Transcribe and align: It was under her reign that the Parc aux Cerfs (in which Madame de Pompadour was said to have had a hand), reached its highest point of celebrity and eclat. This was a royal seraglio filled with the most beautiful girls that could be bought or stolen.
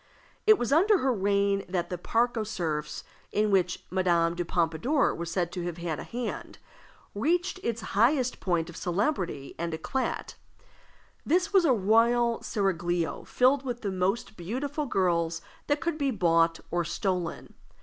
It 0.47 0.57
was 0.57 0.73
under 0.73 0.97
her 0.97 1.13
reign 1.13 1.63
that 1.69 1.91
the 1.91 1.97
Parc 1.99 2.35
aux 2.35 2.43
Cerfs 2.43 3.03
(in 3.31 3.51
which 3.51 3.85
Madame 3.91 4.33
de 4.33 4.43
Pompadour 4.43 5.13
was 5.13 5.29
said 5.29 5.51
to 5.51 5.63
have 5.65 5.77
had 5.77 5.99
a 5.99 6.03
hand), 6.03 6.57
reached 7.13 7.59
its 7.61 7.81
highest 7.93 8.39
point 8.39 8.67
of 8.67 8.75
celebrity 8.75 9.53
and 9.59 9.75
eclat. 9.75 10.37
This 11.23 11.53
was 11.53 11.65
a 11.65 11.73
royal 11.73 12.41
seraglio 12.41 13.25
filled 13.25 13.63
with 13.63 13.81
the 13.81 13.91
most 13.91 14.35
beautiful 14.35 14.87
girls 14.87 15.39
that 15.67 15.81
could 15.81 15.99
be 15.99 16.09
bought 16.09 16.59
or 16.71 16.83
stolen. 16.83 17.53